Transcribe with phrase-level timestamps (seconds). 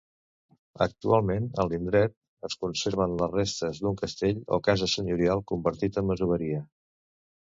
[0.83, 2.15] Actualment a l'indret
[2.49, 6.63] es conserven les restes d'un castell o casa senyorial convertit en masoveria.